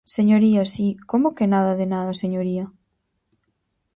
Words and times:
Señoría, 0.15 0.63
si, 0.73 0.85
¿como 1.11 1.27
que 1.37 1.45
nada 1.53 1.71
de 1.79 1.85
nada, 1.93 2.19
señoría? 2.21 2.65